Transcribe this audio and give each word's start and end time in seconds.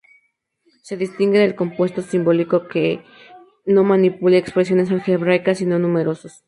Se 0.81 0.97
distingue 0.97 1.37
del 1.37 1.53
cómputo 1.53 2.01
simbólico 2.01 2.63
en 2.63 2.67
que 2.69 3.05
no 3.67 3.83
manipula 3.83 4.37
expresiones 4.37 4.89
algebraicas, 4.89 5.59
sino 5.59 5.77
números. 5.77 6.25